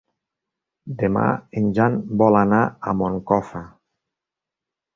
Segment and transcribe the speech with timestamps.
[1.01, 1.25] Demà
[1.61, 2.63] en Jan vol anar
[2.93, 3.65] a Moncofa.